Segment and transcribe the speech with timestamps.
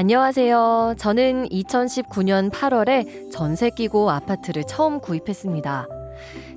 [0.00, 0.94] 안녕하세요.
[0.96, 5.86] 저는 2019년 8월에 전세 끼고 아파트를 처음 구입했습니다.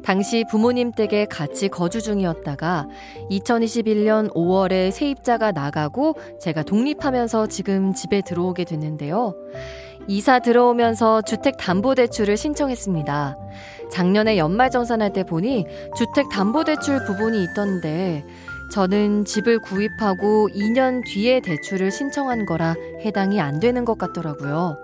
[0.02, 2.88] 당시 부모님 댁에 같이 거주 중이었다가
[3.30, 9.36] 2021년 5월에 세입자가 나가고 제가 독립하면서 지금 집에 들어오게 됐는데요.
[10.08, 13.38] 이사 들어오면서 주택담보대출을 신청했습니다.
[13.92, 15.66] 작년에 연말정산할 때 보니
[15.98, 18.24] 주택담보대출 부분이 있던데
[18.74, 22.74] 저는 집을 구입하고 2년 뒤에 대출을 신청한 거라
[23.06, 24.80] 해당이 안 되는 것 같더라고요.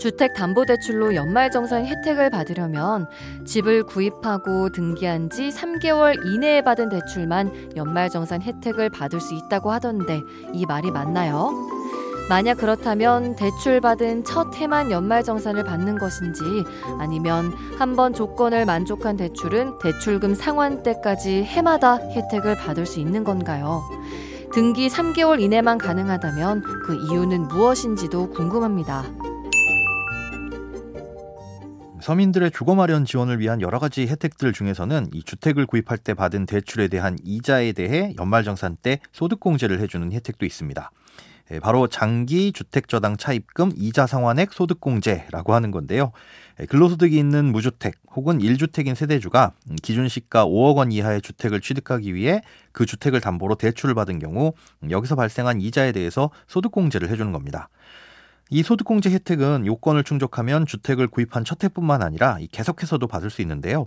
[0.00, 3.06] 주택담보대출로 연말정산 혜택을 받으려면
[3.44, 10.20] 집을 구입하고 등기한 지 3개월 이내에 받은 대출만 연말정산 혜택을 받을 수 있다고 하던데
[10.52, 11.50] 이 말이 맞나요?
[12.28, 16.42] 만약 그렇다면 대출받은 첫 해만 연말정산을 받는 것인지
[16.98, 23.82] 아니면 한 번 조건을 만족한 대출은 대출금 상환 때까지 해마다 혜택을 받을 수 있는 건가요?
[24.54, 29.04] 등기 3개월 이내만 가능하다면 그 이유는 무엇인지도 궁금합니다.
[32.00, 36.88] 서민들의 주거 마련 지원을 위한 여러 가지 혜택들 중에서는 이 주택을 구입할 때 받은 대출에
[36.88, 40.90] 대한 이자에 대해 연말정산 때 소득공제를 해주는 혜택도 있습니다.
[41.52, 46.12] 예, 바로 장기 주택저당 차입금 이자 상환액 소득공제라고 하는 건데요.
[46.60, 52.40] 예, 근로소득이 있는 무주택 혹은 1주택인 세대주가 기준 시가 5억 원 이하의 주택을 취득하기 위해
[52.72, 54.54] 그 주택을 담보로 대출을 받은 경우
[54.88, 57.68] 여기서 발생한 이자에 대해서 소득공제를 해주는 겁니다.
[58.48, 63.86] 이 소득공제 혜택은 요건을 충족하면 주택을 구입한 첫 해뿐만 아니라 계속해서도 받을 수 있는데요.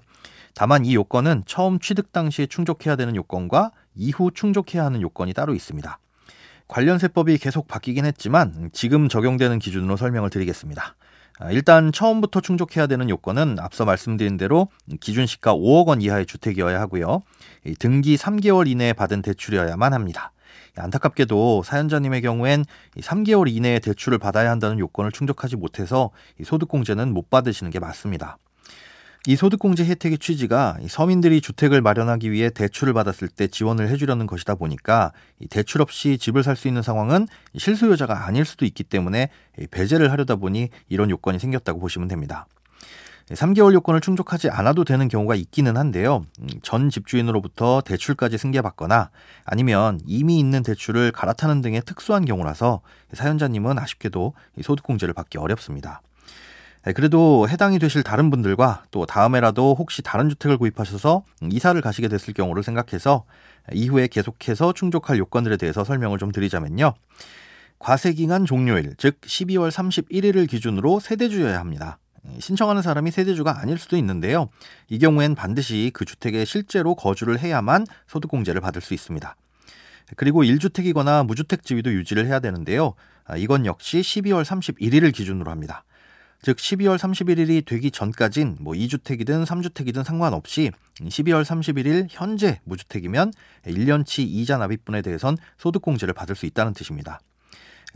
[0.55, 5.99] 다만 이 요건은 처음 취득 당시에 충족해야 되는 요건과 이후 충족해야 하는 요건이 따로 있습니다.
[6.67, 10.95] 관련 세법이 계속 바뀌긴 했지만 지금 적용되는 기준으로 설명을 드리겠습니다.
[11.37, 14.69] 아, 일단 처음부터 충족해야 되는 요건은 앞서 말씀드린 대로
[15.01, 17.21] 기준 시가 5억 원 이하의 주택이어야 하고요.
[17.79, 20.31] 등기 3개월 이내에 받은 대출이어야만 합니다.
[20.77, 22.65] 안타깝게도 사연자님의 경우엔
[22.97, 26.11] 3개월 이내에 대출을 받아야 한다는 요건을 충족하지 못해서
[26.43, 28.37] 소득공제는 못 받으시는 게 맞습니다.
[29.27, 35.13] 이 소득공제 혜택의 취지가 서민들이 주택을 마련하기 위해 대출을 받았을 때 지원을 해주려는 것이다 보니까
[35.49, 37.27] 대출 없이 집을 살 수 있는 상황은
[37.57, 39.29] 실수요자가 아닐 수도 있기 때문에
[39.71, 42.47] 배제를 하려다 보니 이런 요건이 생겼다고 보시면 됩니다.
[43.27, 46.25] 3개월 요건을 충족하지 않아도 되는 경우가 있기는 한데요.
[46.39, 49.09] 음, 전 집주인으로부터 대출까지 승계받거나
[49.43, 52.81] 아니면 이미 있는 대출을 갈아타는 등의 특수한 경우라서
[53.11, 56.01] 사연자님은 아쉽게도 소득공제를 받기 어렵습니다.
[56.85, 62.35] 네, 그래도 해당이 되실 다른 분들과 또 다음에라도 혹시 다른 주택을 구입하셔서 이사를 가시게 됐을
[62.35, 63.25] 경우를 생각해서
[63.73, 66.93] 이후에 계속해서 충족할 요건들에 대해서 설명을 좀 드리자면요.
[67.79, 71.97] 과세기간 종료일, 즉 12월 31일을 기준으로 세대주여야 합니다.
[72.39, 74.49] 신청하는 사람이 세대주가 아닐 수도 있는데요.
[74.87, 79.35] 이 경우엔 반드시 그 주택에 실제로 거주를 해야만 소득공제를 받을 수 있습니다.
[80.17, 82.93] 그리고 1주택이거나 무주택 지위도 유지를 해야 되는데요.
[83.23, 85.83] 아, 이건 역시 12월 31일을 기준으로 합니다.
[86.45, 90.69] 즉 12월 31일이 되기 전까진 뭐 2주택이든 3주택이든 상관없이
[90.99, 93.33] 12월 31일 현재 무주택이면
[93.65, 97.19] 1년치 이자 납입분에 대해선 소득공제를 받을 수 있다는 뜻입니다.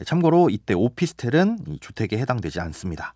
[0.03, 3.13] 참고로 이때 오피스텔은 주택에 해당되지 않습니다.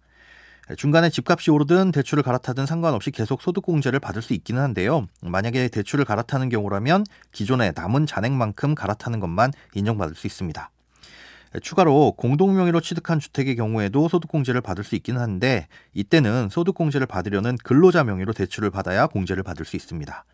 [0.77, 5.07] 중간에 집값이 오르든 대출을 갈아타든 상관없이 계속 소득공제를 받을 수 있기는 한데요.
[5.23, 10.69] 만약에 대출을 갈아타는 경우라면 기존에 남은 잔액만큼 갈아타는 것만 인정받을 수 있습니다.
[11.62, 18.04] 추가로 공동 명의로 취득한 주택의 경우에도 소득공제를 받을 수 있기는 한데 이때는 소득공제를 받으려는 근로자
[18.04, 20.25] 명의로 대출을 받아야 공제를 받을 수 있습니다.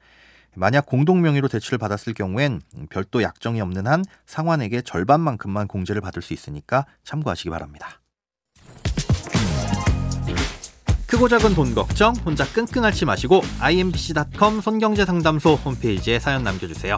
[0.55, 6.33] 만약 공동 명의로 대출을 받았을 경우엔 별도 약정이 없는 한 상환액의 절반만큼만 공제를 받을 수
[6.33, 8.01] 있으니까 참고하시기 바랍니다.
[11.07, 16.97] 크고 작은 돈 걱정 혼자 끙끙 앓지 마시고 imbc.com 손경제상담소 홈페이지에 사연 남겨주세요.